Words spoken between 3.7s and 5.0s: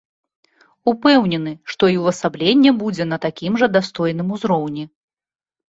дастойным узроўні.